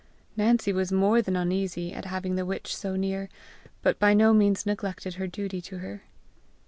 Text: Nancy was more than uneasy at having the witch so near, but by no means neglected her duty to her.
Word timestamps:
Nancy 0.35 0.73
was 0.73 0.91
more 0.91 1.21
than 1.21 1.35
uneasy 1.35 1.93
at 1.93 2.05
having 2.05 2.35
the 2.35 2.43
witch 2.43 2.75
so 2.75 2.95
near, 2.95 3.29
but 3.83 3.99
by 3.99 4.15
no 4.15 4.33
means 4.33 4.65
neglected 4.65 5.13
her 5.21 5.27
duty 5.27 5.61
to 5.61 5.77
her. 5.77 6.01